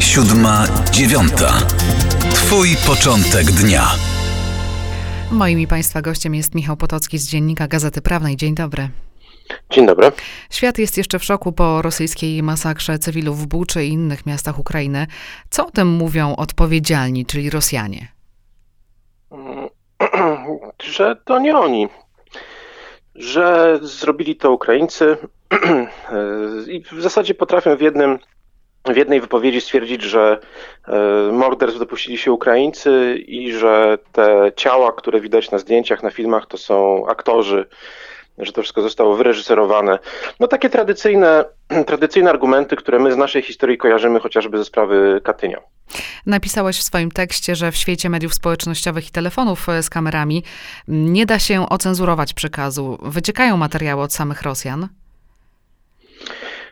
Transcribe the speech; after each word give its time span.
Siódma, 0.00 0.64
dziewiąta. 0.92 1.52
Twój 2.34 2.68
początek 2.86 3.44
dnia. 3.44 3.82
Moim 5.30 5.60
i 5.60 5.66
Państwa 5.66 6.02
gościem 6.02 6.34
jest 6.34 6.54
Michał 6.54 6.76
Potocki 6.76 7.18
z 7.18 7.28
Dziennika 7.28 7.68
Gazety 7.68 8.02
Prawnej. 8.02 8.36
Dzień 8.36 8.54
dobry. 8.54 8.88
Dzień 9.70 9.86
dobry. 9.86 10.12
Świat 10.50 10.78
jest 10.78 10.96
jeszcze 10.96 11.18
w 11.18 11.24
szoku 11.24 11.52
po 11.52 11.82
rosyjskiej 11.82 12.42
masakrze 12.42 12.98
cywilów 12.98 13.38
w 13.38 13.46
Buczy 13.46 13.84
i 13.84 13.88
innych 13.88 14.26
miastach 14.26 14.58
Ukrainy. 14.58 15.06
Co 15.50 15.66
o 15.66 15.70
tym 15.70 15.88
mówią 15.88 16.36
odpowiedzialni, 16.36 17.26
czyli 17.26 17.50
Rosjanie? 17.50 18.08
Że 20.82 21.16
to 21.24 21.38
nie 21.38 21.56
oni. 21.56 21.88
Że 23.14 23.78
zrobili 23.82 24.36
to 24.36 24.52
Ukraińcy 24.52 25.16
i 26.74 26.82
w 26.92 27.02
zasadzie 27.02 27.34
potrafią 27.34 27.76
w 27.76 27.80
jednym 27.80 28.18
w 28.84 28.96
jednej 28.96 29.20
wypowiedzi 29.20 29.60
stwierdzić, 29.60 30.02
że 30.02 30.40
e, 30.88 31.32
morderstw 31.32 31.78
dopuścili 31.78 32.18
się 32.18 32.32
Ukraińcy 32.32 33.18
i 33.26 33.52
że 33.52 33.98
te 34.12 34.52
ciała, 34.56 34.92
które 34.92 35.20
widać 35.20 35.50
na 35.50 35.58
zdjęciach, 35.58 36.02
na 36.02 36.10
filmach, 36.10 36.46
to 36.46 36.58
są 36.58 37.06
aktorzy, 37.08 37.66
że 38.38 38.52
to 38.52 38.62
wszystko 38.62 38.82
zostało 38.82 39.16
wyreżyserowane. 39.16 39.98
No 40.40 40.48
takie 40.48 40.70
tradycyjne, 40.70 41.44
tradycyjne 41.86 42.30
argumenty, 42.30 42.76
które 42.76 42.98
my 42.98 43.12
z 43.12 43.16
naszej 43.16 43.42
historii 43.42 43.78
kojarzymy 43.78 44.20
chociażby 44.20 44.58
ze 44.58 44.64
sprawy 44.64 45.20
Katynia. 45.24 45.60
Napisałeś 46.26 46.78
w 46.78 46.82
swoim 46.82 47.10
tekście, 47.10 47.56
że 47.56 47.72
w 47.72 47.76
świecie 47.76 48.10
mediów 48.10 48.34
społecznościowych 48.34 49.08
i 49.08 49.10
telefonów 49.10 49.68
e, 49.68 49.82
z 49.82 49.90
kamerami 49.90 50.44
nie 50.88 51.26
da 51.26 51.38
się 51.38 51.68
ocenzurować 51.68 52.34
przekazu. 52.34 52.98
Wyciekają 53.02 53.56
materiały 53.56 54.02
od 54.02 54.12
samych 54.12 54.42
Rosjan. 54.42 54.88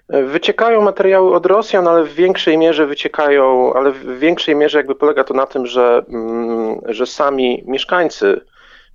Wyciekają 0.08 0.82
materiały 0.82 1.34
od 1.34 1.46
Rosjan, 1.46 1.88
ale 1.88 2.04
w 2.04 2.14
większej 2.14 2.58
mierze 2.58 2.86
wyciekają, 2.86 3.72
ale 3.74 3.92
w 3.92 4.18
większej 4.18 4.56
mierze 4.56 4.78
jakby 4.78 4.94
polega 4.94 5.24
to 5.24 5.34
na 5.34 5.46
tym, 5.46 5.66
że, 5.66 6.04
mm, 6.08 6.80
że 6.88 7.06
sami 7.06 7.64
mieszkańcy 7.66 8.40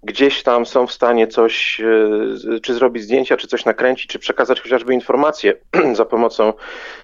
gdzieś 0.04 0.44
tam 0.44 0.66
są 0.66 0.88
w 0.88 0.92
stanie 0.92 1.28
coś, 1.28 1.82
e, 1.82 2.60
czy 2.60 2.74
zrobić 2.74 3.04
zdjęcia, 3.04 3.38
czy 3.38 3.48
coś 3.48 3.66
nakręcić, 3.66 4.12
czy 4.12 4.20
przekazać 4.20 4.62
chociażby 4.62 4.94
informacje 4.94 5.54
za 5.94 6.06
pomocą 6.06 6.54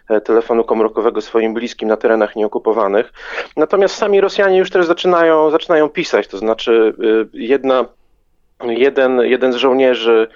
e, 0.09 0.21
telefonu 0.21 0.63
komórkowego 0.63 1.21
swoim 1.21 1.53
bliskim 1.53 1.89
na 1.89 1.97
terenach 1.97 2.35
nieokupowanych. 2.35 3.13
Natomiast 3.57 3.95
sami 3.95 4.21
Rosjanie 4.21 4.57
już 4.57 4.69
też 4.69 4.85
zaczynają, 4.85 5.51
zaczynają 5.51 5.89
pisać, 5.89 6.27
to 6.27 6.37
znaczy 6.37 6.93
e, 6.99 7.25
jedna, 7.33 7.85
jeden, 8.63 9.19
jeden 9.19 9.53
z 9.53 9.55
żołnierzy 9.55 10.27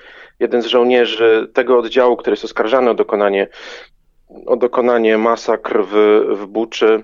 jeden 0.42 0.62
z 0.62 0.66
żołnierzy 0.66 1.50
tego 1.54 1.80
oddziału, 1.80 2.18
który 2.18 2.34
jest 2.34 2.46
oskarżany 2.46 2.90
o 2.90 2.94
dokonanie, 2.94 3.48
o 4.46 4.58
dokonanie 4.58 5.18
masakr 5.18 5.84
w, 5.84 6.26
w 6.30 6.46
Buczy, 6.46 7.04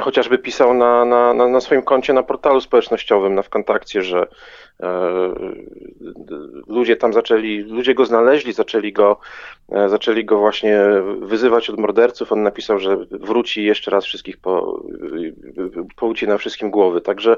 chociażby 0.00 0.38
pisał 0.38 0.74
na, 0.74 1.04
na, 1.04 1.34
na, 1.34 1.60
swoim 1.60 1.82
koncie 1.82 2.12
na 2.12 2.22
portalu 2.22 2.60
społecznościowym, 2.60 3.34
na 3.34 3.42
Wkontakcie, 3.42 4.02
że 4.02 4.26
e, 4.80 4.88
ludzie 6.66 6.96
tam 6.96 7.12
zaczęli, 7.12 7.58
ludzie 7.58 7.94
go 7.94 8.06
znaleźli, 8.06 8.52
zaczęli 8.52 8.92
go, 8.92 9.18
e, 9.72 9.88
zaczęli 9.88 10.24
go 10.24 10.38
właśnie 10.38 10.80
wyzywać 11.20 11.70
od 11.70 11.78
morderców. 11.78 12.32
On 12.32 12.42
napisał, 12.42 12.78
że 12.78 12.96
wróci 13.10 13.64
jeszcze 13.64 13.90
raz 13.90 14.04
wszystkich 14.04 14.38
po, 14.38 14.82
poucina 15.96 16.38
wszystkim 16.38 16.70
głowy. 16.70 17.00
Także, 17.00 17.36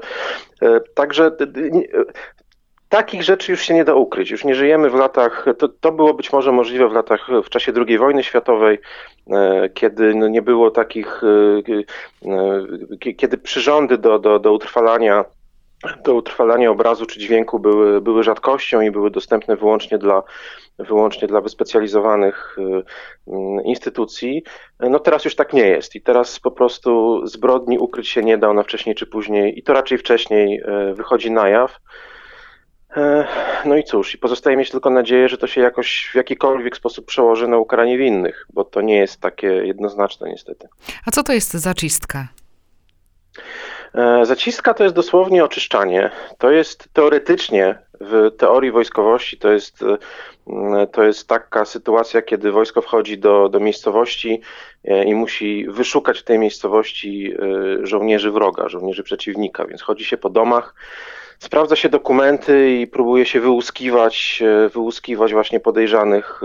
e, 0.61 0.79
także 0.95 1.31
takich 2.93 3.23
rzeczy 3.23 3.51
już 3.51 3.61
się 3.61 3.73
nie 3.73 3.85
da 3.85 3.93
ukryć. 3.95 4.31
Już 4.31 4.45
nie 4.45 4.55
żyjemy 4.55 4.89
w 4.89 4.93
latach, 4.93 5.45
to, 5.57 5.67
to 5.67 5.91
było 5.91 6.13
być 6.13 6.33
może 6.33 6.51
możliwe 6.51 6.89
w 6.89 6.91
latach, 6.91 7.27
w 7.43 7.49
czasie 7.49 7.71
II 7.87 7.97
wojny 7.97 8.23
światowej, 8.23 8.79
e, 9.31 9.69
kiedy 9.69 10.15
no 10.15 10.27
nie 10.27 10.41
było 10.41 10.71
takich, 10.71 11.21
e, 11.23 12.29
e, 13.07 13.13
kiedy 13.13 13.37
przyrządy 13.37 13.97
do, 13.97 14.19
do, 14.19 14.39
do 14.39 14.53
utrwalania 14.53 15.25
do 16.03 16.13
utrwalania 16.15 16.71
obrazu 16.71 17.05
czy 17.05 17.19
dźwięku 17.19 17.59
były, 17.59 18.01
były 18.01 18.23
rzadkością 18.23 18.81
i 18.81 18.91
były 18.91 19.11
dostępne 19.11 19.55
wyłącznie 19.55 19.97
dla, 19.97 20.23
wyłącznie 20.79 21.27
dla 21.27 21.41
wyspecjalizowanych 21.41 22.57
instytucji. 23.63 24.43
No 24.79 24.99
teraz 24.99 25.25
już 25.25 25.35
tak 25.35 25.53
nie 25.53 25.67
jest 25.67 25.95
i 25.95 26.01
teraz 26.01 26.39
po 26.39 26.51
prostu 26.51 27.21
zbrodni 27.27 27.79
ukryć 27.79 28.09
się 28.09 28.21
nie 28.23 28.37
da, 28.37 28.49
ona 28.49 28.63
wcześniej 28.63 28.95
czy 28.95 29.07
później 29.07 29.59
i 29.59 29.63
to 29.63 29.73
raczej 29.73 29.97
wcześniej 29.97 30.63
wychodzi 30.93 31.31
na 31.31 31.49
jaw. 31.49 31.79
E, 32.97 33.27
no 33.65 33.77
i 33.77 33.83
cóż, 33.83 34.15
i 34.15 34.17
pozostaje 34.17 34.57
mieć 34.57 34.71
tylko 34.71 34.89
nadzieję, 34.89 35.29
że 35.29 35.37
to 35.37 35.47
się 35.47 35.61
jakoś 35.61 36.09
w 36.11 36.15
jakikolwiek 36.15 36.77
sposób 36.77 37.05
przełoży 37.05 37.47
na 37.47 37.57
ukaranie 37.57 37.97
winnych, 37.97 38.45
bo 38.53 38.63
to 38.63 38.81
nie 38.81 38.97
jest 38.97 39.21
takie 39.21 39.47
jednoznaczne 39.47 40.29
niestety. 40.29 40.67
A 41.05 41.11
co 41.11 41.23
to 41.23 41.33
jest 41.33 41.51
zacistka? 41.51 42.27
E, 43.95 44.25
zacistka 44.25 44.73
to 44.73 44.83
jest 44.83 44.95
dosłownie 44.95 45.43
oczyszczanie. 45.43 46.11
To 46.37 46.51
jest 46.51 46.89
teoretycznie 46.93 47.79
w 48.01 48.31
teorii 48.37 48.71
wojskowości 48.71 49.37
to 49.37 49.51
jest, 49.51 49.83
e, 49.83 50.87
to 50.87 51.03
jest 51.03 51.27
taka 51.27 51.65
sytuacja, 51.65 52.21
kiedy 52.21 52.51
wojsko 52.51 52.81
wchodzi 52.81 53.17
do, 53.17 53.49
do 53.49 53.59
miejscowości 53.59 54.41
i 55.05 55.15
musi 55.15 55.65
wyszukać 55.69 56.19
w 56.19 56.23
tej 56.23 56.39
miejscowości 56.39 57.33
żołnierzy 57.83 58.31
wroga, 58.31 58.69
żołnierzy 58.69 59.03
przeciwnika, 59.03 59.65
więc 59.65 59.81
chodzi 59.81 60.05
się 60.05 60.17
po 60.17 60.29
domach 60.29 60.75
sprawdza 61.43 61.75
się 61.75 61.89
dokumenty 61.89 62.71
i 62.71 62.87
próbuje 62.87 63.25
się 63.25 63.39
wyłuskiwać, 63.41 64.43
e, 64.65 64.69
wyłuskiwać 64.69 65.33
właśnie 65.33 65.59
podejrzanych, 65.59 66.41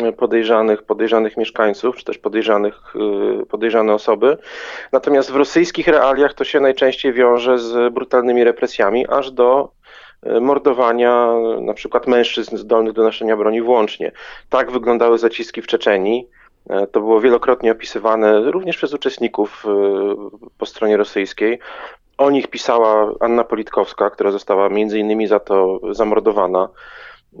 e, 0.00 0.12
podejrzanych, 0.12 0.82
podejrzanych 0.82 1.36
mieszkańców, 1.36 1.96
czy 1.96 2.04
też 2.04 2.18
podejrzanych, 2.18 2.74
e, 2.96 3.46
podejrzane 3.46 3.94
osoby. 3.94 4.38
Natomiast 4.92 5.30
w 5.30 5.36
rosyjskich 5.36 5.88
realiach 5.88 6.34
to 6.34 6.44
się 6.44 6.60
najczęściej 6.60 7.12
wiąże 7.12 7.58
z 7.58 7.94
brutalnymi 7.94 8.44
represjami, 8.44 9.06
aż 9.08 9.30
do 9.30 9.70
mordowania 10.40 11.32
na 11.60 11.74
przykład 11.74 12.06
mężczyzn 12.06 12.56
zdolnych 12.56 12.92
do 12.92 13.02
noszenia 13.02 13.36
broni 13.36 13.62
włącznie. 13.62 14.12
Tak 14.48 14.70
wyglądały 14.70 15.18
zaciski 15.18 15.62
w 15.62 15.66
Czeczeni. 15.66 16.28
To 16.92 17.00
było 17.00 17.20
wielokrotnie 17.20 17.72
opisywane 17.72 18.50
również 18.50 18.76
przez 18.76 18.94
uczestników 18.94 19.64
po 20.58 20.66
stronie 20.66 20.96
rosyjskiej. 20.96 21.58
O 22.22 22.30
nich 22.30 22.48
pisała 22.48 23.14
Anna 23.20 23.44
Politkowska, 23.44 24.10
która 24.10 24.30
została 24.30 24.68
między 24.68 24.98
innymi 24.98 25.26
za 25.26 25.40
to 25.40 25.80
zamordowana 25.90 26.68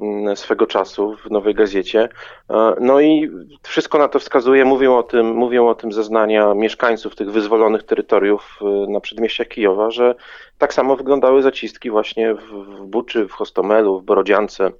mm, 0.02 0.36
swego 0.36 0.66
czasu 0.66 1.16
w 1.16 1.30
Nowej 1.30 1.54
Gazecie. 1.54 2.08
E, 2.50 2.74
no 2.80 3.00
i 3.00 3.30
wszystko 3.62 3.98
na 3.98 4.08
to 4.08 4.18
wskazuje, 4.18 4.64
mówią 4.64 4.96
o 4.96 5.02
tym, 5.02 5.34
mówią 5.34 5.68
o 5.68 5.74
tym 5.74 5.92
zeznania 5.92 6.54
mieszkańców 6.54 7.16
tych 7.16 7.30
wyzwolonych 7.30 7.82
terytoriów 7.82 8.58
e, 8.60 8.90
na 8.90 9.00
przedmieściach 9.00 9.48
Kijowa, 9.48 9.90
że 9.90 10.14
tak 10.58 10.74
samo 10.74 10.96
wyglądały 10.96 11.42
zacistki 11.42 11.90
właśnie 11.90 12.34
w, 12.34 12.86
Buczy, 12.86 13.28
w 13.28 13.32
Hostomelu, 13.32 14.00
w 14.00 14.04
Borodziance 14.04 14.70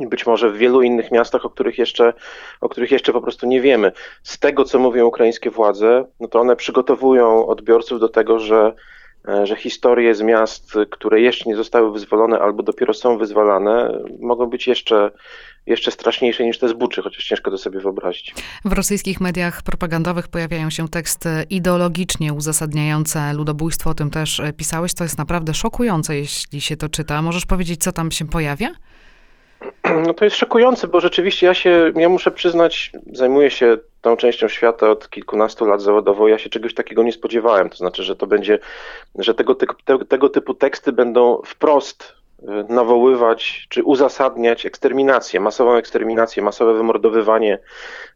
być 0.00 0.26
może 0.26 0.50
w 0.50 0.56
wielu 0.56 0.82
innych 0.82 1.10
miastach, 1.10 1.44
o 1.44 1.50
których 1.50 1.78
jeszcze, 1.78 2.12
o 2.60 2.68
których 2.68 2.90
jeszcze 2.90 3.12
po 3.12 3.20
prostu 3.20 3.46
nie 3.46 3.60
wiemy. 3.60 3.92
Z 4.22 4.38
tego, 4.38 4.64
co 4.64 4.78
mówią 4.78 5.06
ukraińskie 5.06 5.50
władze, 5.50 6.04
no 6.20 6.28
to 6.28 6.40
one 6.40 6.56
przygotowują 6.56 7.46
odbiorców 7.46 8.00
do 8.00 8.08
tego, 8.08 8.38
że 8.38 8.72
że 9.44 9.56
historie 9.56 10.14
z 10.14 10.22
miast, 10.22 10.72
które 10.90 11.20
jeszcze 11.20 11.50
nie 11.50 11.56
zostały 11.56 11.92
wyzwolone 11.92 12.38
albo 12.38 12.62
dopiero 12.62 12.94
są 12.94 13.18
wyzwalane, 13.18 13.98
mogą 14.20 14.46
być 14.46 14.66
jeszcze, 14.66 15.10
jeszcze 15.66 15.90
straszniejsze 15.90 16.44
niż 16.44 16.58
te 16.58 16.68
zbuczy, 16.68 17.02
chociaż 17.02 17.24
ciężko 17.24 17.50
to 17.50 17.58
sobie 17.58 17.80
wyobrazić. 17.80 18.34
W 18.64 18.72
rosyjskich 18.72 19.20
mediach 19.20 19.62
propagandowych 19.62 20.28
pojawiają 20.28 20.70
się 20.70 20.88
teksty 20.88 21.28
ideologicznie 21.50 22.32
uzasadniające 22.32 23.32
ludobójstwo, 23.34 23.90
o 23.90 23.94
tym 23.94 24.10
też 24.10 24.40
e, 24.40 24.52
pisałeś. 24.52 24.94
To 24.94 25.04
jest 25.04 25.18
naprawdę 25.18 25.54
szokujące, 25.54 26.16
jeśli 26.16 26.60
się 26.60 26.76
to 26.76 26.88
czyta. 26.88 27.22
Możesz 27.22 27.46
powiedzieć, 27.46 27.82
co 27.82 27.92
tam 27.92 28.10
się 28.10 28.28
pojawia? 28.28 28.68
No 30.06 30.14
to 30.14 30.24
jest 30.24 30.36
szokujące, 30.36 30.88
bo 30.88 31.00
rzeczywiście 31.00 31.46
ja 31.46 31.54
się, 31.54 31.92
ja 31.96 32.08
muszę 32.08 32.30
przyznać, 32.30 32.92
zajmuję 33.12 33.50
się 33.50 33.78
tą 34.08 34.16
częścią 34.16 34.48
świata 34.48 34.90
od 34.90 35.10
kilkunastu 35.10 35.66
lat 35.66 35.82
zawodowo, 35.82 36.28
ja 36.28 36.38
się 36.38 36.50
czegoś 36.50 36.74
takiego 36.74 37.02
nie 37.02 37.12
spodziewałem. 37.12 37.70
To 37.70 37.76
znaczy, 37.76 38.02
że 38.02 38.16
to 38.16 38.26
będzie, 38.26 38.58
że 39.14 39.34
tego, 39.34 39.54
te, 39.54 39.66
tego 40.08 40.28
typu 40.28 40.54
teksty 40.54 40.92
będą 40.92 41.42
wprost 41.46 42.14
y, 42.42 42.44
nawoływać 42.68 43.66
czy 43.68 43.82
uzasadniać 43.82 44.66
eksterminację, 44.66 45.40
masową 45.40 45.74
eksterminację, 45.74 46.42
masowe 46.42 46.74
wymordowywanie, 46.74 47.58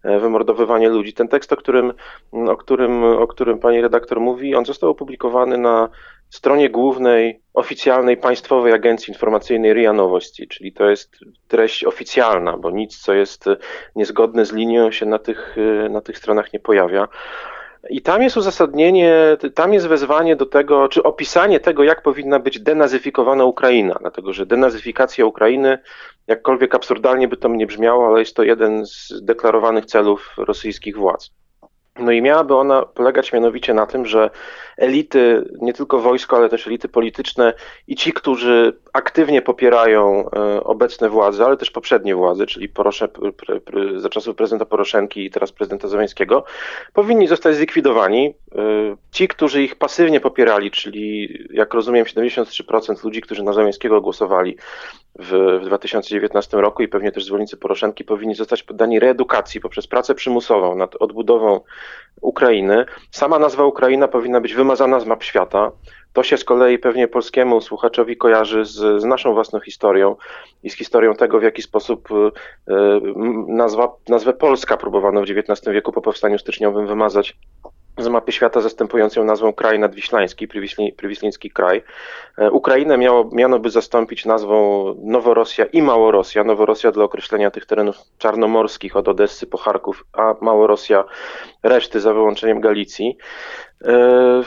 y, 0.05 0.21
wymordowywanie 0.21 0.89
ludzi. 0.89 1.13
Ten 1.13 1.29
tekst, 1.29 1.53
o 1.53 1.57
którym, 1.57 1.93
o 2.33 2.57
którym, 2.57 3.05
o 3.05 3.27
którym 3.27 3.59
pani 3.59 3.81
redaktor 3.81 4.21
mówi, 4.21 4.55
on 4.55 4.65
został 4.65 4.91
opublikowany 4.91 5.59
na 5.59 5.89
stronie 6.33 6.71
głównej 6.71 7.41
oficjalnej 7.55 8.17
Państwowej 8.17 8.73
Agencji 8.73 9.11
Informacyjnej 9.11 9.75
RIA 9.75 9.93
Nowości, 9.93 10.49
czyli 10.49 10.73
to 10.73 10.91
jest 10.91 11.17
treść 11.49 11.85
oficjalna, 11.85 12.57
bo 12.57 12.71
nic, 12.71 12.99
co 12.99 13.13
jest 13.13 13.45
niezgodne 13.97 14.47
z 14.47 14.53
linią 14.53 14.91
się 14.91 15.07
na 15.07 15.19
tych, 15.19 15.57
na 15.91 16.01
tych 16.01 16.19
stronach 16.19 16.53
nie 16.53 16.61
pojawia. 16.61 17.09
I 17.91 18.03
tam 18.03 18.23
jest 18.23 18.37
uzasadnienie, 18.37 19.37
tam 19.55 19.73
jest 19.73 19.87
wezwanie 19.87 20.37
do 20.37 20.47
tego, 20.47 20.89
czy 20.89 21.03
opisanie 21.03 21.61
tego, 21.61 21.85
jak 21.85 22.03
powinna 22.03 22.39
być 22.39 22.61
denazyfikowana 22.61 23.45
Ukraina, 23.45 23.97
dlatego 24.01 24.33
że 24.33 24.47
denazyfikacja 24.47 25.27
Ukrainy, 25.27 25.79
jakkolwiek 26.27 26.75
absurdalnie 26.75 27.29
by 27.29 27.37
to 27.37 27.49
nie 27.49 27.67
brzmiało, 27.67 28.07
ale 28.07 28.19
jest 28.19 28.37
to 28.37 28.43
jeden 28.43 28.87
z 28.87 29.13
deklarowanych 29.23 29.87
celów 29.87 30.35
rosyjskich 30.39 30.97
władz. 30.97 31.31
No 31.99 32.13
i 32.13 32.23
miałaby 32.23 32.57
ona 32.57 32.83
polegać 32.83 33.33
mianowicie 33.33 33.75
na 33.75 33.87
tym, 33.87 34.07
że 34.07 34.31
elity, 34.77 35.45
nie 35.61 35.73
tylko 35.73 35.99
wojsko, 35.99 36.37
ale 36.37 36.49
też 36.49 36.67
elity 36.67 36.89
polityczne 36.89 37.55
i 37.89 37.97
ci, 37.97 38.13
którzy 38.13 38.77
aktywnie 38.93 39.43
popierają 39.43 40.31
e, 40.31 40.65
obecne 40.65 41.09
władze, 41.09 41.45
ale 41.45 41.57
też 41.57 41.71
poprzednie 41.71 42.15
władze, 42.15 42.47
czyli 42.47 42.69
Porosze, 42.69 43.09
za 43.97 44.09
czasów 44.09 44.37
prezydenta 44.37 44.67
Poroszenki 44.67 45.25
i 45.25 45.31
teraz 45.31 45.53
prezydenta 45.53 45.89
Zeleńskiego, 45.89 46.45
powinni 46.93 47.29
zostać 47.29 47.57
zlikwidowani. 47.57 48.35
E, 48.55 48.97
ci, 49.11 49.29
którzy 49.29 49.63
ich 49.63 49.77
pasywnie 49.77 50.21
popierali, 50.21 50.71
czyli 50.71 51.39
jak 51.51 51.75
rozumiem 51.75 52.05
73% 52.05 53.05
ludzi, 53.05 53.21
którzy 53.21 53.43
na 53.43 53.53
Zeleńskiego 53.53 54.01
głosowali 54.01 54.57
w, 55.19 55.59
w 55.63 55.67
2019 55.67 56.57
roku 56.57 56.83
i 56.83 56.89
pewnie 56.89 57.13
też 57.13 57.25
zwolennicy 57.25 57.57
Poroszenki 57.57 58.05
powinni 58.05 58.35
zostać 58.35 58.63
poddani 58.63 59.01
reedukacji 59.01 59.61
poprzez 59.61 59.87
pracę 59.87 60.15
przymusową 60.15 60.77
nad 60.77 60.97
odbudową 60.97 61.61
Ukrainy. 62.21 62.85
Sama 63.11 63.39
nazwa 63.39 63.65
Ukraina 63.65 64.09
powinna 64.09 64.41
być 64.41 64.55
wymazana 64.55 65.01
z 65.01 65.07
map 65.07 65.23
świata. 65.23 65.73
To 66.13 66.23
się 66.23 66.37
z 66.37 66.45
kolei 66.45 66.79
pewnie 66.79 67.09
polskiemu 67.09 67.61
słuchaczowi 67.61 68.17
kojarzy 68.17 68.65
z, 68.65 69.01
z 69.01 69.05
naszą 69.05 69.35
własną 69.35 69.61
historią 69.61 70.17
i 70.63 70.71
z 70.71 70.77
historią 70.77 71.15
tego, 71.15 71.41
w 71.41 71.43
jaki 71.43 71.63
sposób 71.63 72.09
y, 72.11 72.73
nazwa, 73.49 73.93
nazwę 74.09 74.33
Polska 74.33 74.77
próbowano 74.77 75.21
w 75.21 75.25
XIX 75.25 75.75
wieku 75.75 75.93
po 75.93 76.03
powstaniu 76.03 76.39
styczniowym 76.39 76.87
wymazać 76.87 77.37
z 77.99 78.09
mapy 78.09 78.33
świata 78.33 78.61
zastępującą 78.61 79.25
nazwą 79.25 79.53
kraj 79.53 79.79
nadwiślański, 79.79 80.49
Priwisliński 80.97 81.51
kraj. 81.51 81.83
E, 82.39 82.51
Ukrainę 82.51 82.99
miało, 82.99 83.31
miano 83.33 83.59
by 83.59 83.71
zastąpić 83.71 84.25
nazwą 84.25 84.85
Noworosja 85.03 85.65
i 85.65 85.83
Małorosja. 85.83 86.45
Noworosja 86.45 86.93
dla 86.93 87.05
określenia 87.05 87.51
tych 87.51 87.67
terenów 87.67 87.97
czarnomorskich 88.19 88.97
od 88.97 89.09
Odessy 89.09 89.47
po 89.47 89.59
Charków, 89.59 90.05
a 90.13 90.35
Małorosja 90.41 91.05
reszty 91.63 92.01
za 92.01 92.15
wyłączeniem 92.15 92.61
Galicji. 92.61 93.17
E, 93.85 94.43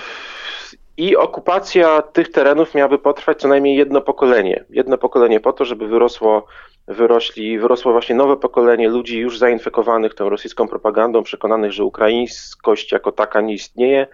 I 0.98 1.16
okupacja 1.16 2.02
tych 2.02 2.32
terenów 2.32 2.76
miałaby 2.76 3.00
potrwać 3.00 3.40
co 3.40 3.48
najmniej 3.48 3.78
jedno 3.78 4.02
pokolenie. 4.02 4.66
Jedno 4.70 4.98
pokolenie 4.98 5.40
po 5.40 5.54
to, 5.54 5.66
żeby 5.66 5.88
wyrosło 5.88 6.46
wyrośli, 6.88 7.60
wyrosło 7.60 7.92
właśnie 7.92 8.16
nowe 8.16 8.38
pokolenie 8.38 8.90
ludzi 8.90 9.20
już 9.20 9.38
zainfekowanych 9.38 10.14
tą 10.14 10.30
rosyjską 10.30 10.68
propagandą, 10.68 11.24
przekonanych, 11.24 11.72
że 11.72 11.84
ukraińskość 11.84 12.92
jako 12.92 13.12
taka 13.12 13.42
nie 13.42 13.54
istnieje, 13.54 14.08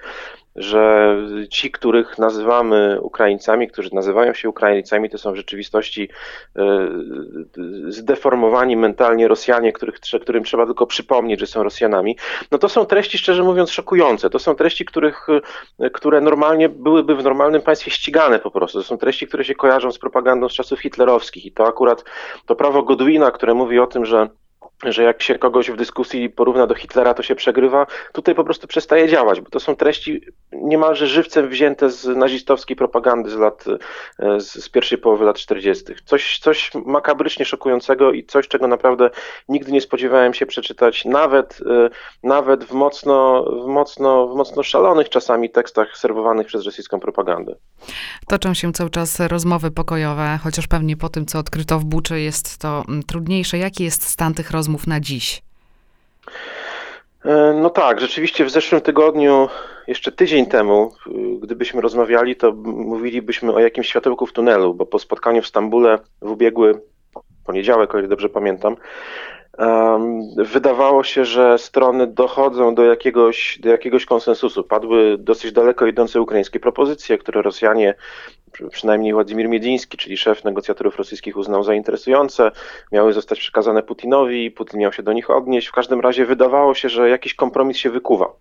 że 0.56 1.16
ci, 1.50 1.72
których 1.72 2.18
nazywamy 2.18 2.98
Ukraińcami, 3.02 3.68
którzy 3.68 3.90
nazywają 3.94 4.34
się 4.34 4.50
Ukraińcami, 4.50 5.10
to 5.10 5.18
są 5.18 5.34
w 5.34 5.36
rzeczywistości 5.36 6.10
e, 6.56 6.88
zdeformowani 7.88 8.78
mentalnie 8.78 9.28
Rosjanie, 9.28 9.74
których, 9.74 10.00
którym 10.22 10.44
trzeba 10.44 10.66
tylko 10.66 10.88
przypomnieć, 10.88 11.40
że 11.40 11.48
są 11.48 11.64
Rosjanami. 11.64 12.18
No 12.52 12.58
to 12.58 12.70
są 12.70 12.86
treści, 12.86 13.18
szczerze 13.18 13.44
mówiąc, 13.44 13.72
szokujące. 13.72 14.30
To 14.30 14.40
są 14.40 14.56
treści, 14.56 14.86
których, 14.86 15.28
e, 15.80 15.90
które 15.90 16.22
normalnie 16.22 16.70
byłyby 16.70 17.16
w 17.16 17.24
normalnym 17.24 17.62
państwie 17.62 17.92
ścigane 17.92 18.40
po 18.40 18.52
prostu. 18.52 18.78
To 18.78 18.84
są 18.84 18.98
treści, 18.98 19.28
które 19.28 19.46
się 19.46 19.56
kojarzą 19.56 19.92
z 19.92 20.00
propagandą 20.00 20.50
z 20.50 20.54
czasów 20.54 20.80
hitlerowskich 20.80 21.46
i 21.46 21.52
to 21.52 21.68
akurat 21.68 22.04
to 22.46 22.56
prawo 22.56 22.84
Godwina, 22.84 23.32
które 23.32 23.54
mówi 23.54 23.80
o 23.80 23.88
tym, 23.88 24.06
że 24.06 24.30
że 24.84 25.04
jak 25.04 25.22
się 25.22 25.40
kogoś 25.40 25.72
w 25.72 25.76
dyskusji 25.76 26.30
porówna 26.30 26.68
do 26.68 26.76
Hitlera, 26.76 27.14
to 27.14 27.24
się 27.24 27.36
przegrywa, 27.36 27.88
tutaj 28.14 28.36
po 28.36 28.44
prostu 28.44 28.68
przestaje 28.68 29.08
działać, 29.08 29.42
bo 29.42 29.50
to 29.50 29.60
są 29.60 29.76
treści 29.76 30.22
niemalże 30.52 31.08
żywcem 31.08 31.50
wzięte 31.50 31.90
z 31.90 32.06
nazistowskiej 32.06 32.76
propagandy 32.76 33.30
z 33.30 33.36
lat, 33.36 33.66
e, 34.20 34.40
z 34.40 34.70
pierwszej 34.70 34.98
połowy 34.98 35.26
lat 35.26 35.38
40. 35.38 35.86
Coś, 36.06 36.40
coś 36.40 36.72
makabrycznie 36.86 37.46
szokującego 37.46 38.12
i 38.12 38.24
coś, 38.24 38.48
czego 38.48 38.68
naprawdę 38.68 39.10
nigdy 39.50 39.72
nie 39.72 39.82
spodziewałem 39.82 40.34
się 40.34 40.46
przeczytać, 40.46 41.06
nawet, 41.06 41.60
e, 41.70 41.90
nawet 42.24 42.64
w 42.64 42.72
mocno, 42.72 43.46
w 43.64 43.68
mocno, 43.68 44.28
w 44.28 44.36
mocno 44.36 44.64
szalonych 44.64 45.10
czasami 45.10 45.50
tekstach 45.50 45.98
serwowanych 45.98 46.48
przez 46.48 46.66
rosyjską 46.66 47.00
propagandę. 47.00 47.56
Toczą 48.28 48.54
się 48.54 48.74
cały 48.74 48.90
czas 48.90 49.20
rozmowy 49.20 49.72
pokojowe, 49.72 50.40
chociaż 50.44 50.68
pewnie 50.68 50.98
po 50.98 51.10
tym, 51.10 51.26
co 51.26 51.40
odkryto 51.40 51.80
w 51.80 51.86
Buczy, 51.86 52.20
jest 52.20 52.58
to 52.58 52.84
mm, 52.88 53.04
trudniejsze. 53.04 53.58
Jaki 53.58 53.84
jest 53.84 54.04
stan 54.08 54.34
tych 54.34 54.52
rozmów? 54.52 54.71
Rozmów 54.72 54.88
na 54.88 55.00
dziś? 55.00 55.42
E, 57.26 57.54
no 57.62 57.70
tak, 57.70 58.02
rzeczywiście 58.02 58.46
w 58.46 58.50
zeszłym 58.50 58.82
tygodniu, 58.82 59.50
jeszcze 59.88 60.12
tydzień 60.12 60.46
temu, 60.46 60.94
gdybyśmy 61.42 61.82
rozmawiali, 61.82 62.36
to 62.36 62.52
mówilibyśmy 62.64 63.54
o 63.54 63.60
jakimś 63.60 63.88
światełku 63.88 64.26
w 64.26 64.34
tunelu, 64.34 64.74
bo 64.74 64.86
po 64.86 65.00
spotkaniu 65.00 65.42
w 65.42 65.48
Stambule 65.48 66.00
w 66.22 66.32
ubiegły 66.32 66.82
poniedziałek, 67.52 67.96
o 67.96 68.00
ile 68.00 68.08
dobrze 68.08 68.30
pamiętam, 68.30 68.76
wydawało 70.38 71.04
się, 71.04 71.26
że 71.26 71.58
strony 71.58 72.08
dochodzą 72.08 72.76
do 72.76 72.84
jakiegoś, 72.84 73.60
do 73.60 73.70
jakiegoś 73.70 74.06
konsensusu. 74.06 74.64
Padły 74.64 75.18
dosyć 75.18 75.52
daleko 75.52 75.86
idące 75.86 76.22
ukraińskie 76.22 76.60
propozycje, 76.60 77.18
które 77.18 77.42
Rosjanie, 77.42 77.96
przynajmniej 78.72 79.14
Władimir 79.14 79.50
Miedziński, 79.50 79.98
czyli 79.98 80.18
szef 80.18 80.44
negocjatorów 80.44 80.98
rosyjskich, 80.98 81.38
uznał 81.38 81.64
za 81.64 81.74
interesujące. 81.74 82.52
Miały 82.92 83.14
zostać 83.14 83.40
przekazane 83.40 83.84
Putinowi, 83.84 84.52
Putin 84.52 84.80
miał 84.80 84.94
się 84.94 85.04
do 85.04 85.14
nich 85.14 85.30
odnieść. 85.30 85.68
W 85.68 85.72
każdym 85.72 86.00
razie 86.00 86.26
wydawało 86.26 86.74
się, 86.74 86.90
że 86.90 87.10
jakiś 87.10 87.34
kompromis 87.34 87.78
się 87.78 87.90
wykuwa. 87.90 88.34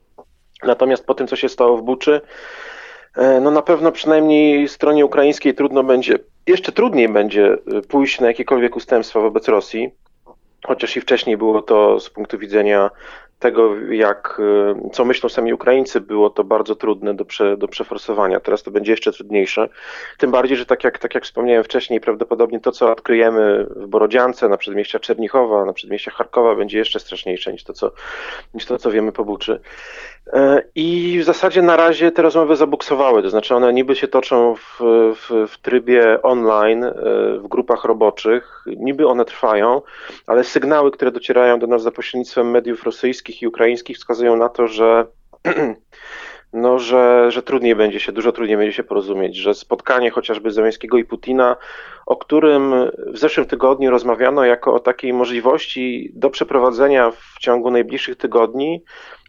Natomiast 0.63 1.07
po 1.07 1.15
tym, 1.15 1.27
co 1.27 1.37
się 1.37 1.49
stało 1.49 1.77
w 1.77 1.83
Buczy, 1.83 2.21
e, 3.17 3.41
no 3.41 3.51
na 3.51 3.63
pewno 3.63 3.93
przynajmniej 3.93 4.69
stronie 4.69 5.05
ukraińskiej 5.05 5.55
trudno 5.55 5.83
będzie, 5.83 6.19
jeszcze 6.47 6.73
trudniej 6.73 7.09
będzie 7.09 7.53
e, 7.53 7.83
pójść 7.83 8.21
na 8.21 8.27
jakiekolwiek 8.27 8.77
ustępstwa 8.77 9.21
wobec 9.21 9.49
Rosji 9.49 9.91
chociaż 10.67 10.97
i 10.97 11.01
wcześniej 11.01 11.37
było 11.37 11.63
to 11.63 12.01
z 12.01 12.11
punktu 12.11 12.39
widzenia 12.39 12.91
tego, 13.41 13.81
jak, 13.91 14.41
y, 14.87 14.91
co 14.91 15.05
myślą 15.05 15.29
sami 15.29 15.53
Ukraińcy, 15.53 16.01
było 16.01 16.31
to 16.31 16.45
bardzo 16.45 16.75
trudne 16.75 17.15
do, 17.15 17.25
prze, 17.25 17.57
do 17.57 17.69
przeforsowania. 17.69 18.41
Teraz 18.41 18.63
to 18.63 18.71
będzie 18.71 18.93
jeszcze 18.93 19.13
trudniejsze. 19.13 19.69
Tym 20.19 20.31
bardziej, 20.31 20.57
że 20.57 20.67
tak 20.67 20.85
jak, 20.85 20.99
tak 20.99 21.15
jak 21.15 21.25
wspomniałem 21.25 21.65
wcześniej, 21.65 22.01
prawdopodobnie 22.01 22.61
to, 22.61 22.73
co 22.73 22.93
odkryjemy 22.93 23.67
w 23.71 23.87
Borodziance, 23.87 24.49
na 24.49 24.57
przedmieściach 24.57 25.01
Czernichowa, 25.01 25.65
na 25.65 25.73
przedmieściach 25.73 26.15
Charkowa, 26.15 26.55
będzie 26.55 26.79
jeszcze 26.79 27.01
straszniejsze 27.01 27.53
niż 27.53 27.65
to, 27.65 27.73
co, 27.73 27.93
niż 28.55 28.67
to, 28.67 28.79
co 28.79 28.91
wiemy 28.91 29.13
po 29.13 29.25
Buczy. 29.25 29.61
E, 30.33 30.63
I 30.75 31.19
w 31.21 31.25
zasadzie 31.25 31.63
na 31.63 31.77
razie 31.77 32.13
te 32.13 32.23
rozmowy 32.23 32.57
zabuksowały, 32.57 33.23
to 33.23 33.31
znaczy 33.31 33.55
one 33.55 33.73
niby 33.73 33.97
się 33.97 34.09
toczą 34.09 34.55
w, 34.55 34.81
w, 35.15 35.49
w 35.49 35.59
trybie 35.59 36.23
online, 36.23 36.85
e, 36.85 36.93
w 37.39 37.49
grupach 37.49 37.85
roboczych, 37.85 38.65
niby 38.67 39.07
one 39.07 39.25
trwają, 39.25 39.83
ale 40.27 40.45
sygnały, 40.45 40.91
które 40.91 41.11
docierają 41.11 41.59
do 41.59 41.67
nas 41.67 41.83
za 41.83 41.91
pośrednictwem 41.91 42.51
mediów 42.51 42.85
rosyjskich 42.85 43.30
i 43.43 43.47
ukraińskich 43.47 43.97
wskazują 43.97 44.37
na 44.37 44.49
to, 44.49 44.67
że 44.67 45.07
no, 46.53 46.79
że, 46.79 47.31
że 47.31 47.43
trudniej 47.43 47.77
będzie 47.77 48.01
się, 48.01 48.13
dużo 48.13 48.33
trudniej 48.33 48.57
będzie 48.57 48.73
się 48.73 48.85
porozumieć, 48.85 49.37
że 49.37 49.55
spotkanie 49.55 50.11
chociażby 50.11 50.51
Zeleńskiego 50.51 50.99
i 50.99 51.05
Putina, 51.05 51.57
o 52.07 52.17
którym 52.17 52.91
w 53.07 53.19
zeszłym 53.19 53.47
tygodniu 53.47 53.91
rozmawiano 53.91 54.45
jako 54.45 54.75
o 54.75 54.81
takiej 54.81 55.13
możliwości 55.13 56.13
do 56.15 56.31
przeprowadzenia 56.31 57.11
w 57.11 57.39
ciągu 57.41 57.71
najbliższych 57.71 58.17
tygodni, 58.17 58.83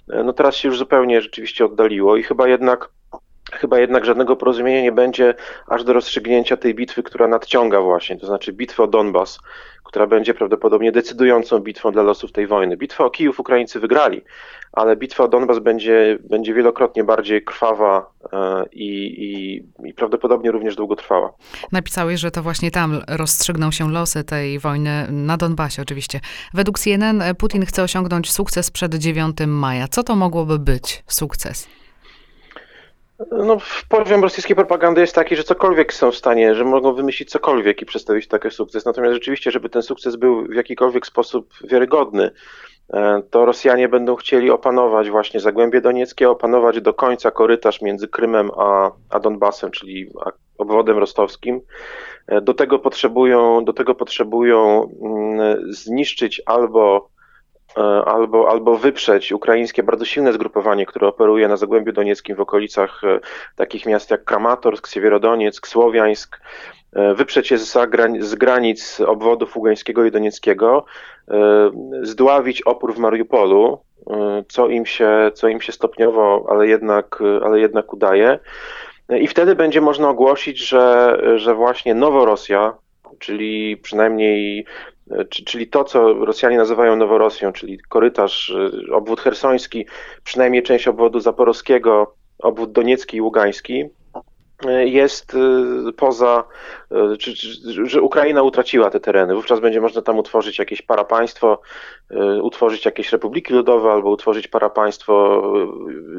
no 0.08 0.34
teraz 0.34 0.56
się 0.56 0.68
już 0.68 0.78
zupełnie 0.78 1.22
rzeczywiście 1.22 1.66
oddaliło 1.66 2.18
i 2.18 2.24
chyba 2.24 2.48
jednak 2.48 2.90
chyba 3.52 3.80
jednak 3.80 4.06
żadnego 4.06 4.36
porozumienia 4.36 4.82
nie 4.82 4.92
będzie 4.92 5.34
aż 5.68 5.84
do 5.84 5.94
rozstrzygnięcia 5.94 6.58
tej 6.58 6.76
bitwy, 6.76 7.04
która 7.04 7.28
nadciąga 7.28 7.82
właśnie, 7.82 8.18
to 8.18 8.26
znaczy 8.28 8.54
bitwy 8.54 8.84
o 8.84 8.88
Donbas, 8.88 9.40
która 9.84 10.08
będzie 10.08 10.34
prawdopodobnie 10.34 10.92
decydującą 10.92 11.60
bitwą 11.60 11.92
dla 11.92 12.04
losów 12.04 12.32
tej 12.32 12.48
wojny. 12.48 12.78
Bitwę 12.78 13.04
o 13.04 13.10
Kijów 13.10 13.40
Ukraińcy 13.40 13.80
wygrali, 13.80 14.22
ale 14.72 14.96
bitwa 14.96 15.24
o 15.24 15.28
Donbas 15.28 15.60
będzie, 15.60 16.18
będzie 16.30 16.54
wielokrotnie 16.54 17.04
bardziej 17.04 17.44
krwawa 17.44 18.12
e, 18.34 18.64
i, 18.72 18.88
i, 19.18 19.88
i 19.88 19.94
prawdopodobnie 19.94 20.52
również 20.52 20.76
długotrwała. 20.76 21.34
Napisałeś, 21.72 22.20
że 22.20 22.32
to 22.32 22.42
właśnie 22.42 22.72
tam 22.72 23.02
rozstrzygną 23.08 23.72
się 23.72 23.92
losy 23.92 24.24
tej 24.24 24.60
wojny, 24.60 25.08
na 25.10 25.38
Donbasie 25.38 25.82
oczywiście. 25.82 26.20
Według 26.54 26.80
CNN 26.80 27.24
Putin 27.38 27.66
chce 27.66 27.84
osiągnąć 27.84 28.32
sukces 28.32 28.72
przed 28.72 28.96
9 28.96 29.38
maja. 29.48 29.88
Co 29.88 30.04
to 30.04 30.16
mogłoby 30.16 30.60
być 30.60 31.04
sukces? 31.08 31.81
No, 33.32 33.58
poziom 33.90 34.24
rosyjskiej 34.24 34.56
propagandy 34.56 35.02
jest 35.02 35.16
taki, 35.16 35.36
że 35.36 35.44
cokolwiek 35.44 35.94
są 35.94 36.12
w 36.12 36.16
stanie, 36.16 36.56
że 36.56 36.66
mogą 36.66 36.94
wymyślić 36.94 37.30
cokolwiek 37.30 37.82
i 37.82 37.86
przedstawić 37.86 38.28
taki 38.28 38.52
sukces. 38.52 38.86
Natomiast 38.86 39.14
rzeczywiście, 39.14 39.52
żeby 39.52 39.70
ten 39.70 39.82
sukces 39.82 40.16
był 40.16 40.46
w 40.46 40.54
jakikolwiek 40.54 41.06
sposób 41.06 41.54
wiarygodny, 41.64 42.32
e, 42.94 43.22
to 43.30 43.46
Rosjanie 43.46 43.90
będą 43.90 44.16
chcieli 44.16 44.52
opanować 44.52 45.10
właśnie 45.10 45.40
Zagłębie 45.40 45.82
Donieckie, 45.82 46.30
opanować 46.30 46.82
do 46.82 46.94
końca 46.94 47.32
korytarz 47.32 47.82
między 47.82 48.08
Krymem 48.08 48.52
a, 48.58 48.92
a 49.10 49.20
Donbasem, 49.20 49.72
czyli 49.72 50.10
obwodem 50.58 50.98
rostowskim. 50.98 51.62
E, 52.28 52.42
do 52.42 52.54
tego 52.54 52.80
potrzebują, 52.80 53.66
do 53.66 53.74
tego 53.74 53.96
potrzebują 53.96 54.90
mm, 55.02 55.74
zniszczyć 55.74 56.42
albo 56.46 57.10
albo, 58.06 58.50
albo 58.50 58.78
wyprzeć 58.78 59.32
ukraińskie 59.32 59.84
bardzo 59.84 60.06
silne 60.06 60.34
zgrupowanie, 60.34 60.86
które 60.86 61.08
operuje 61.08 61.48
na 61.48 61.58
Zagłębiu 61.58 61.94
Donieckim 61.94 62.36
w 62.36 62.40
okolicach 62.42 63.04
e, 63.04 63.20
takich 63.56 63.86
miast 63.86 64.12
jak 64.12 64.24
Kramatorsk, 64.24 64.88
Siewierodonieck, 64.88 65.68
Słowiańsk, 65.68 66.42
e, 66.94 67.14
wyprzeć 67.14 67.52
je 67.52 67.58
z, 67.58 67.78
z 68.20 68.36
granic 68.36 69.02
obwodów 69.02 69.58
Ługańskiego 69.58 70.06
i 70.06 70.12
Donieckiego, 70.12 70.86
zdławić 72.02 72.62
opór 72.62 72.94
w 72.94 72.98
Mariupolu, 72.98 73.80
co 74.48 74.68
im 74.68 74.86
się, 74.86 75.32
co 75.34 75.48
im 75.48 75.62
się 75.62 75.72
stopniowo, 75.72 76.46
ale 76.50 76.68
jednak, 76.68 77.20
ale 77.44 77.60
jednak 77.60 77.94
udaje. 77.94 78.40
I 79.20 79.28
wtedy 79.28 79.56
będzie 79.56 79.82
można 79.82 80.10
ogłosić, 80.10 80.58
że, 80.58 81.18
że 81.36 81.56
właśnie 81.56 81.94
Noworosja, 81.96 82.74
czyli 83.20 83.78
przynajmniej 83.78 84.66
czyli 85.30 85.68
to, 85.68 85.84
co 85.84 86.14
Rosjanie 86.14 86.58
nazywają 86.58 86.96
Noworosją, 86.96 87.52
czyli 87.52 87.80
korytarz, 87.90 88.54
obwód 88.92 89.22
hersoński, 89.22 89.86
przynajmniej 90.24 90.64
część 90.64 90.88
obwodu 90.88 91.20
zaporowskiego, 91.20 92.16
obwód 92.40 92.72
doniecki 92.72 93.18
i 93.18 93.22
ługański, 93.22 93.86
jest 94.70 95.34
y, 95.90 95.94
poza, 95.94 96.44
y, 96.92 97.18
czy, 97.18 97.36
czy, 97.36 97.50
że 97.86 98.02
Ukraina 98.02 98.44
utraciła 98.44 98.90
te 98.90 99.00
tereny. 99.00 99.36
Wówczas 99.36 99.60
będzie 99.60 99.82
można 99.82 100.02
tam 100.02 100.18
utworzyć 100.20 100.60
jakieś 100.60 100.82
parapaństwo, 100.82 101.62
utworzyć 102.42 102.86
jakieś 102.86 103.12
republiki 103.12 103.54
ludowe 103.54 103.92
albo 103.92 104.10
utworzyć 104.10 104.48
parapaństwo 104.48 105.44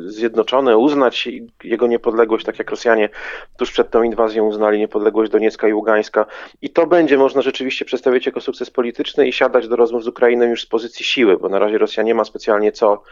zjednoczone, 0.05 0.79
uznać 0.79 1.29
jego 1.65 1.87
niepodległość, 1.87 2.47
tak 2.47 2.59
jak 2.59 2.71
Rosjanie 2.71 3.09
tuż 3.57 3.73
przed 3.73 3.91
tą 3.91 4.03
inwazją 4.03 4.47
uznali 4.47 4.79
niepodległość 4.79 5.33
Doniecka 5.33 5.69
i 5.69 5.73
Ługańska. 5.73 6.27
I 6.63 6.71
to 6.71 6.87
będzie 6.87 7.19
można 7.19 7.43
rzeczywiście 7.43 7.85
przedstawić 7.85 8.27
jako 8.27 8.41
sukces 8.41 8.71
polityczny 8.71 9.29
i 9.29 9.33
siadać 9.33 9.69
do 9.69 9.77
rozmów 9.77 10.05
z 10.05 10.09
Ukrainą 10.09 10.45
już 10.45 10.63
z 10.63 10.67
pozycji 10.67 11.05
siły, 11.05 11.37
bo 11.37 11.49
na 11.49 11.59
razie 11.59 11.79
Rosja 11.79 12.03
nie 12.03 12.15
ma 12.15 12.25
specjalnie 12.25 12.73
co, 12.73 13.03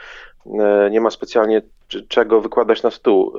nie 0.90 1.00
ma 1.00 1.10
specjalnie 1.10 1.62
czego 2.08 2.40
wykładać 2.40 2.82
na 2.82 2.90
stół 2.90 3.32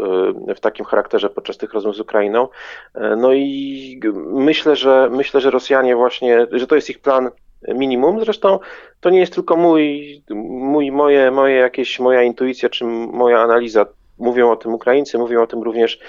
w 0.55 0.59
takim 0.59 0.85
charakterze 0.85 1.29
podczas 1.29 1.57
tych 1.57 1.73
rozmów 1.73 1.80
rozmów 1.81 1.95
z 1.95 1.99
Ukrainą. 1.99 2.47
E, 2.95 3.15
no 3.15 3.33
i 3.33 3.99
myślę, 4.25 4.75
że 4.75 5.09
myślę, 5.11 5.41
że 5.41 5.51
Rosjanie 5.51 5.95
właśnie, 5.95 6.47
że 6.51 6.67
to 6.67 6.75
jest 6.75 6.89
ich 6.89 6.99
plan 6.99 7.31
minimum. 7.67 8.19
Zresztą 8.19 8.59
to 8.99 9.09
nie 9.09 9.19
jest 9.19 9.33
tylko 9.33 9.57
mój, 9.57 10.23
mój 10.49 10.91
moje, 10.91 11.31
moje 11.31 11.55
jakieś, 11.55 11.99
moja 11.99 12.23
intuicja 12.23 12.69
czy 12.69 12.85
moja 12.85 13.39
analiza. 13.39 13.85
Mówią 14.17 14.51
o 14.51 14.55
tym 14.55 14.73
Ukraińcy, 14.73 15.17
mówią 15.17 15.41
o 15.43 15.47
tym 15.47 15.63
również 15.63 15.99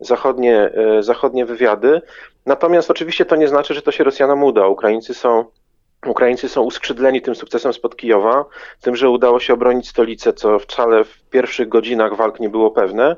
zachodnie, 0.00 0.56
e, 0.74 1.02
zachodnie 1.02 1.46
wywiady. 1.46 2.02
Natomiast 2.46 2.90
oczywiście 2.90 3.24
to 3.24 3.36
nie 3.36 3.48
znaczy, 3.48 3.74
że 3.74 3.82
to 3.82 3.92
się 3.92 4.04
Rosjanom 4.04 4.44
uda. 4.44 4.66
Ukraińcy 4.66 5.14
są 5.14 5.44
Ukraińcy 6.06 6.48
są 6.48 6.62
uskrzydleni 6.62 7.22
tym 7.22 7.34
sukcesem 7.34 7.72
spod 7.72 7.96
Kijowa, 7.96 8.44
tym, 8.80 8.96
że 8.96 9.10
udało 9.10 9.40
się 9.40 9.54
obronić 9.54 9.88
stolicę, 9.88 10.32
co 10.32 10.58
wcale 10.58 11.04
w 11.04 11.22
pierwszych 11.30 11.68
godzinach 11.68 12.16
walk 12.16 12.40
nie 12.40 12.48
było 12.48 12.70
pewne. 12.70 13.16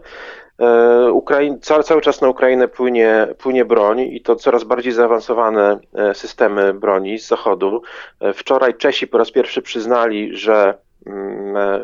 E, 0.60 1.58
cały, 1.60 1.82
cały 1.82 2.00
czas 2.00 2.20
na 2.20 2.28
Ukrainę 2.28 2.68
płynie, 2.68 3.28
płynie 3.38 3.64
broń 3.64 4.00
i 4.00 4.20
to 4.20 4.36
coraz 4.36 4.64
bardziej 4.64 4.92
zaawansowane 4.92 5.78
e, 5.94 6.14
systemy 6.14 6.74
broni 6.74 7.18
z 7.18 7.28
zachodu. 7.28 7.82
E, 8.20 8.32
wczoraj 8.32 8.74
Czesi 8.74 9.06
po 9.06 9.18
raz 9.18 9.30
pierwszy 9.30 9.62
przyznali, 9.62 10.36
że 10.36 10.78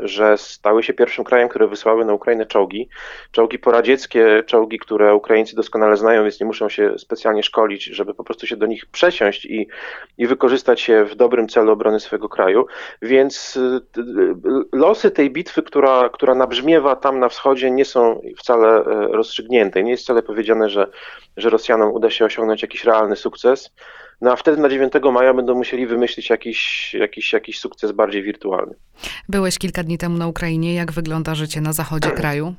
że 0.02 0.38
stały 0.38 0.82
się 0.82 0.92
pierwszym 0.92 1.24
krajem, 1.24 1.48
które 1.48 1.68
wysłały 1.68 2.04
na 2.04 2.14
Ukrainę 2.14 2.46
czołgi. 2.46 2.88
Czołgi 3.32 3.58
poradzieckie, 3.58 4.42
czołgi, 4.46 4.78
które 4.78 5.14
Ukraińcy 5.14 5.56
doskonale 5.56 5.96
znają, 5.96 6.22
więc 6.22 6.40
nie 6.40 6.46
muszą 6.46 6.68
się 6.68 6.98
specjalnie 6.98 7.42
szkolić, 7.42 7.84
żeby 7.84 8.14
po 8.14 8.24
prostu 8.24 8.46
się 8.46 8.56
do 8.56 8.66
nich 8.66 8.86
przesiąść 8.86 9.44
i, 9.44 9.68
i 10.18 10.26
wykorzystać 10.26 10.88
je 10.88 11.04
w 11.04 11.14
dobrym 11.14 11.48
celu 11.48 11.72
obrony 11.72 12.00
swojego 12.00 12.28
kraju. 12.28 12.66
Więc 13.02 13.56
y, 13.56 13.80
losy 14.72 15.10
tej 15.10 15.30
bitwy, 15.30 15.62
która, 15.62 16.08
która 16.08 16.34
nabrzmiewa 16.34 16.96
tam 16.96 17.18
na 17.18 17.28
wschodzie, 17.28 17.70
nie 17.70 17.84
są 17.84 18.20
wcale 18.38 18.68
e, 18.68 18.84
rozstrzygnięte. 19.08 19.82
Nie 19.82 19.90
jest 19.90 20.04
wcale 20.04 20.22
powiedziane, 20.22 20.70
że, 20.70 20.86
że 21.36 21.50
Rosjanom 21.50 21.92
uda 21.92 22.10
się 22.10 22.24
osiągnąć 22.24 22.62
jakiś 22.62 22.84
realny 22.84 23.16
sukces. 23.16 23.70
No 24.20 24.32
a 24.32 24.36
wtedy 24.36 24.62
na 24.62 24.68
9 24.68 24.92
maja 25.12 25.34
będą 25.34 25.54
musieli 25.54 25.86
wymyślić 25.86 26.30
jakiś, 26.30 26.94
jakiś, 26.94 27.32
jakiś 27.32 27.58
sukces 27.58 27.92
bardziej 27.92 28.22
wirtualny. 28.22 28.74
Byłeś 29.28 29.58
kilka 29.58 29.82
dni 29.82 29.98
temu 29.98 30.18
na 30.18 30.26
Ukrainie. 30.26 30.74
Jak 30.74 30.92
wygląda 30.92 31.34
życie 31.34 31.60
na 31.60 31.72
zachodzie 31.72 32.10
kraju? 32.10 32.54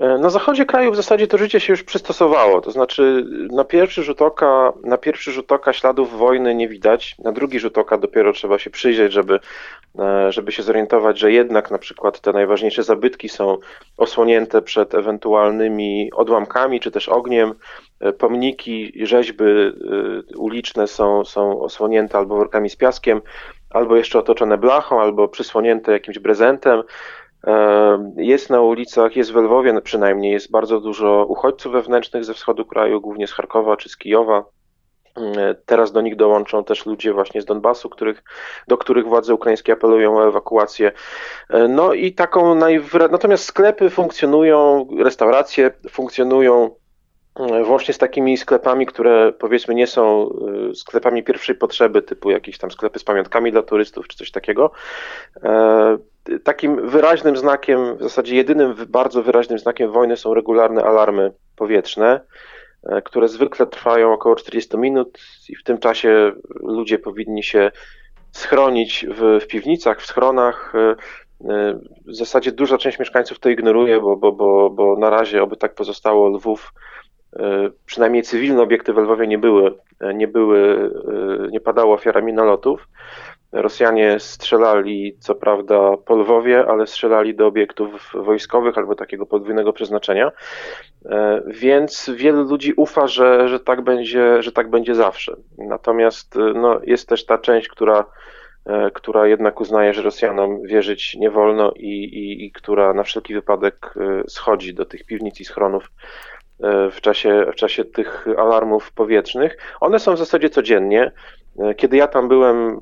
E, 0.00 0.18
na 0.18 0.30
zachodzie 0.30 0.66
kraju 0.66 0.92
w 0.92 0.96
zasadzie 0.96 1.26
to 1.26 1.38
życie 1.38 1.60
się 1.60 1.72
już 1.72 1.82
przystosowało, 1.82 2.60
to 2.60 2.70
znaczy 2.70 3.26
na 3.50 3.64
pierwszy 3.64 4.02
rzut 4.02 4.22
oka, 4.22 4.72
na 4.84 4.98
pierwszy 4.98 5.32
rzut 5.32 5.52
oka 5.52 5.72
śladów 5.72 6.18
wojny 6.18 6.54
nie 6.54 6.68
widać, 6.68 7.16
na 7.18 7.32
drugi 7.32 7.58
rzut 7.60 7.78
oka 7.78 7.98
dopiero 7.98 8.32
trzeba 8.32 8.58
się 8.58 8.70
przyjrzeć, 8.70 9.12
żeby, 9.12 9.40
e, 9.98 10.32
żeby 10.32 10.52
się 10.52 10.62
zorientować, 10.62 11.18
że 11.18 11.32
jednak 11.32 11.70
na 11.70 11.78
przykład 11.78 12.20
te 12.20 12.32
najważniejsze 12.32 12.82
zabytki 12.82 13.28
są 13.28 13.58
osłonięte 13.96 14.62
przed 14.62 14.94
ewentualnymi 14.94 16.10
odłamkami 16.12 16.80
czy 16.80 16.90
też 16.90 17.08
ogniem, 17.08 17.54
e, 18.00 18.12
pomniki, 18.12 18.92
rzeźby 19.06 19.44
uliczne 20.36 20.86
są, 20.86 21.24
są 21.24 21.60
osłonięte 21.60 22.18
albo 22.18 22.36
workami 22.36 22.70
z 22.70 22.76
piaskiem, 22.76 23.20
albo 23.70 23.96
jeszcze 23.96 24.18
otoczone 24.18 24.58
blachą, 24.58 25.00
albo 25.00 25.28
przysłonięte 25.28 25.92
jakimś 25.92 26.18
prezentem. 26.18 26.82
Jest 28.16 28.50
na 28.50 28.60
ulicach, 28.60 29.16
jest 29.16 29.32
w 29.32 29.36
Lwowie 29.36 29.80
przynajmniej, 29.80 30.32
jest 30.32 30.50
bardzo 30.50 30.80
dużo 30.80 31.26
uchodźców 31.28 31.72
wewnętrznych 31.72 32.24
ze 32.24 32.34
wschodu 32.34 32.64
kraju, 32.64 33.00
głównie 33.00 33.26
z 33.26 33.32
Charkowa 33.32 33.76
czy 33.76 33.88
z 33.88 33.96
Kijowa. 33.96 34.44
Teraz 35.66 35.92
do 35.92 36.00
nich 36.00 36.16
dołączą 36.16 36.64
też 36.64 36.86
ludzie 36.86 37.12
właśnie 37.12 37.42
z 37.42 37.44
Donbasu, 37.44 37.88
których, 37.88 38.22
do 38.68 38.78
których 38.78 39.06
władze 39.06 39.34
ukraińskie 39.34 39.72
apelują 39.72 40.18
o 40.18 40.28
ewakuację. 40.28 40.92
No 41.68 41.92
i 41.92 42.12
taką 42.12 42.54
najwyra... 42.54 43.08
Natomiast 43.08 43.44
sklepy 43.44 43.90
funkcjonują, 43.90 44.86
restauracje 44.98 45.70
funkcjonują 45.90 46.70
włącznie 47.64 47.94
z 47.94 47.98
takimi 47.98 48.36
sklepami, 48.36 48.86
które 48.86 49.32
powiedzmy 49.32 49.74
nie 49.74 49.86
są 49.86 50.30
y, 50.70 50.74
sklepami 50.74 51.22
pierwszej 51.22 51.54
potrzeby, 51.54 52.02
typu 52.02 52.30
jakieś 52.30 52.58
tam 52.58 52.70
sklepy 52.70 52.98
z 52.98 53.04
pamiątkami 53.04 53.52
dla 53.52 53.62
turystów 53.62 54.08
czy 54.08 54.16
coś 54.16 54.30
takiego. 54.30 54.70
E, 56.60 56.62
takim 56.62 56.88
wyraźnym 56.88 57.36
znakiem, 57.36 57.96
w 57.96 58.02
zasadzie 58.02 58.36
jedynym 58.36 58.74
bardzo 58.88 59.22
wyraźnym 59.22 59.58
znakiem 59.58 59.92
wojny 59.92 60.16
są 60.16 60.34
regularne 60.34 60.84
alarmy 60.84 61.32
powietrzne, 61.56 62.20
e, 62.82 63.02
które 63.02 63.28
zwykle 63.28 63.66
trwają 63.66 64.12
około 64.12 64.36
40 64.36 64.78
minut 64.78 65.18
i 65.48 65.56
w 65.56 65.62
tym 65.62 65.78
czasie 65.78 66.32
ludzie 66.62 66.98
powinni 66.98 67.42
się 67.42 67.70
schronić 68.32 69.06
w, 69.10 69.38
w 69.44 69.46
piwnicach, 69.46 70.00
w 70.00 70.06
schronach. 70.06 70.72
E, 70.74 70.94
w 72.06 72.14
zasadzie 72.14 72.52
duża 72.52 72.78
część 72.78 72.98
mieszkańców 72.98 73.38
to 73.38 73.48
ignoruje, 73.48 74.00
bo, 74.00 74.16
bo, 74.16 74.32
bo, 74.32 74.70
bo 74.70 74.96
na 74.96 75.10
razie, 75.10 75.42
oby 75.42 75.56
tak 75.56 75.74
pozostało, 75.74 76.28
Lwów 76.28 76.72
E, 77.36 77.70
przynajmniej 77.86 78.22
cywilne 78.22 78.62
obiekty 78.62 78.92
w 78.92 78.96
Lwowie 78.96 79.26
nie 79.26 79.38
były, 79.38 79.74
e, 80.00 80.14
nie 80.14 80.28
były, 80.28 80.90
e, 81.44 81.50
nie 81.50 81.60
padało 81.60 81.94
ofiarami 81.94 82.32
nalotów. 82.32 82.88
Rosjanie 83.52 84.20
strzelali, 84.20 85.16
co 85.18 85.34
prawda, 85.34 85.96
po 85.96 86.16
Lwowie, 86.16 86.66
ale 86.68 86.86
strzelali 86.86 87.34
do 87.34 87.46
obiektów 87.46 88.12
wojskowych 88.14 88.78
albo 88.78 88.94
takiego 88.94 89.26
podwójnego 89.26 89.72
przeznaczenia. 89.72 90.32
Więc 91.46 92.10
wielu 92.14 92.42
ludzi 92.42 92.72
ufa, 92.76 93.06
że, 93.06 93.48
że, 93.48 93.60
tak, 93.60 93.80
będzie, 93.80 94.42
że 94.42 94.52
tak 94.52 94.70
będzie 94.70 94.94
zawsze. 94.94 95.36
Natomiast 95.58 96.34
no, 96.54 96.80
jest 96.84 97.08
też 97.08 97.26
ta 97.26 97.38
część, 97.38 97.68
która, 97.68 98.04
która 98.94 99.26
jednak 99.26 99.60
uznaje, 99.60 99.94
że 99.94 100.02
Rosjanom 100.02 100.62
wierzyć 100.62 101.14
nie 101.14 101.30
wolno 101.30 101.72
i, 101.76 102.04
i, 102.04 102.44
i 102.44 102.52
która 102.52 102.94
na 102.94 103.02
wszelki 103.02 103.34
wypadek 103.34 103.94
schodzi 104.28 104.74
do 104.74 104.84
tych 104.84 105.04
piwnic 105.04 105.40
i 105.40 105.44
schronów 105.44 105.90
w 106.92 107.00
czasie, 107.00 107.46
w 107.52 107.54
czasie 107.54 107.84
tych 107.84 108.26
alarmów 108.38 108.92
powietrznych. 108.92 109.56
One 109.80 109.98
są 109.98 110.14
w 110.14 110.18
zasadzie 110.18 110.48
codziennie. 110.48 111.12
Kiedy 111.76 111.96
ja 111.96 112.06
tam 112.06 112.28
byłem, 112.28 112.80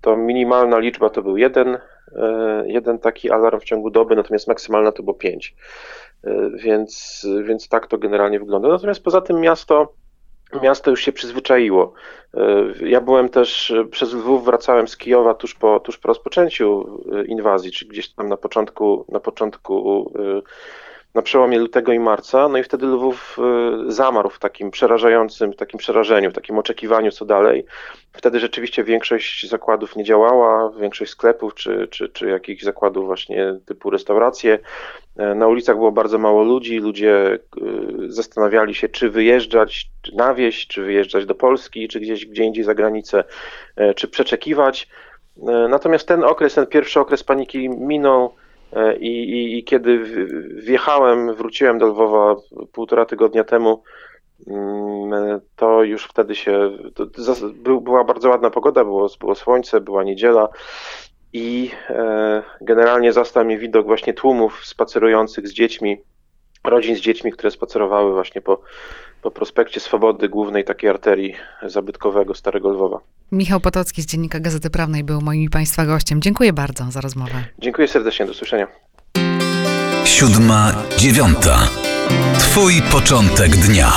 to 0.00 0.16
minimalna 0.16 0.78
liczba 0.78 1.10
to 1.10 1.22
był 1.22 1.36
jeden, 1.36 1.78
jeden 2.64 2.98
taki 2.98 3.30
alarm 3.30 3.60
w 3.60 3.64
ciągu 3.64 3.90
doby, 3.90 4.16
natomiast 4.16 4.48
maksymalna 4.48 4.92
to 4.92 5.02
było 5.02 5.14
pięć. 5.14 5.54
Więc, 6.54 7.26
więc 7.44 7.68
tak 7.68 7.86
to 7.86 7.98
generalnie 7.98 8.38
wygląda. 8.38 8.68
Natomiast 8.68 9.04
poza 9.04 9.20
tym 9.20 9.40
miasto, 9.40 9.92
miasto 10.62 10.90
już 10.90 11.00
się 11.00 11.12
przyzwyczaiło. 11.12 11.92
Ja 12.80 13.00
byłem 13.00 13.28
też 13.28 13.74
przez 13.90 14.12
Lwów, 14.14 14.44
wracałem 14.44 14.88
z 14.88 14.96
Kijowa 14.96 15.34
tuż 15.34 15.54
po, 15.54 15.80
tuż 15.80 15.98
po 15.98 16.08
rozpoczęciu 16.08 17.00
inwazji, 17.26 17.72
czy 17.72 17.86
gdzieś 17.86 18.14
tam 18.14 18.28
na 18.28 18.36
początku, 18.36 19.04
na 19.08 19.20
początku 19.20 20.12
na 21.14 21.22
przełomie 21.22 21.58
lutego 21.58 21.92
i 21.92 21.98
marca, 21.98 22.48
no 22.48 22.58
i 22.58 22.62
wtedy 22.62 22.86
Lwów 22.86 23.38
y, 23.88 23.92
zamarł 23.92 24.30
w 24.30 24.38
takim 24.38 24.70
przerażającym, 24.70 25.52
w 25.52 25.56
takim 25.56 25.78
przerażeniu, 25.78 26.30
w 26.30 26.34
takim 26.34 26.58
oczekiwaniu, 26.58 27.10
co 27.10 27.24
dalej. 27.24 27.64
Wtedy 28.12 28.40
rzeczywiście 28.40 28.84
większość 28.84 29.48
zakładów 29.48 29.96
nie 29.96 30.04
działała, 30.04 30.70
większość 30.80 31.10
sklepów 31.10 31.54
czy, 31.54 31.88
czy, 31.90 32.08
czy 32.08 32.28
jakichś 32.28 32.62
zakładów 32.62 33.06
właśnie 33.06 33.58
typu 33.66 33.90
restauracje. 33.90 34.58
E, 35.16 35.34
na 35.34 35.48
ulicach 35.48 35.76
było 35.76 35.92
bardzo 35.92 36.18
mało 36.18 36.42
ludzi, 36.42 36.78
ludzie 36.78 37.34
y, 37.34 38.12
zastanawiali 38.12 38.74
się, 38.74 38.88
czy 38.88 39.10
wyjeżdżać 39.10 39.90
na 40.14 40.34
wieś, 40.34 40.66
czy 40.66 40.84
wyjeżdżać 40.84 41.26
do 41.26 41.34
Polski, 41.34 41.88
czy 41.88 42.00
gdzieś 42.00 42.26
gdzie 42.26 42.44
indziej 42.44 42.64
za 42.64 42.74
granicę, 42.74 43.24
e, 43.76 43.94
czy 43.94 44.08
przeczekiwać. 44.08 44.88
E, 45.48 45.68
natomiast 45.68 46.08
ten 46.08 46.24
okres, 46.24 46.54
ten 46.54 46.66
pierwszy 46.66 47.00
okres 47.00 47.24
paniki 47.24 47.68
minął. 47.68 48.34
E, 48.72 48.96
I, 48.96 49.30
i, 49.30 49.58
I, 49.58 49.64
kiedy 49.64 49.98
wjechałem, 50.54 51.34
wróciłem 51.34 51.78
do 51.78 51.86
Lwowa 51.86 52.36
półtora 52.72 53.04
tygodnia 53.06 53.44
temu, 53.44 53.82
mm, 54.46 55.40
to 55.56 55.82
już 55.82 56.04
wtedy 56.04 56.34
się. 56.34 56.70
To 56.94 57.06
była 57.80 58.04
bardzo 58.04 58.28
ładna 58.28 58.50
pogoda, 58.50 58.84
było, 58.84 59.08
było 59.20 59.34
słońce, 59.34 59.80
była 59.80 60.04
niedziela. 60.04 60.48
i 61.32 61.70
generalnie 62.60 63.12
zastał 63.12 63.44
mnie 63.44 63.58
widok 63.58 63.86
właśnie 63.86 64.14
tłumów 64.14 64.66
spacerujących 64.66 65.48
z 65.48 65.52
dziećmi, 65.52 66.02
rodzin 66.64 66.96
z 66.96 67.00
dziećmi, 67.00 67.32
które 67.32 67.50
spacerowały 67.50 68.12
właśnie 68.12 68.40
po, 68.40 68.60
po 69.22 69.30
prospekcie 69.30 69.80
Swobody, 69.80 70.28
głównej 70.28 70.64
takiej 70.64 70.90
arterii 70.90 71.34
zabytkowego 71.66 72.34
Starego 72.34 72.68
Lwowa. 72.68 73.00
Michał 73.32 73.60
Potocki 73.60 74.02
z 74.02 74.06
Dziennika 74.06 74.40
Gazety 74.40 74.70
Prawnej 74.70 75.04
był 75.04 75.20
moim 75.20 75.50
Państwa 75.50 75.86
gościem. 75.86 76.22
Dziękuję 76.22 76.52
bardzo 76.52 76.90
za 76.90 77.00
rozmowę. 77.00 77.44
Dziękuję 77.58 77.88
serdecznie, 77.88 78.26
do 78.26 78.32
usłyszenia. 78.32 78.66
Siódma, 80.04 80.72
dziewiąta. 80.96 81.58
Twój 82.38 82.82
początek 82.92 83.50
dnia. 83.56 83.92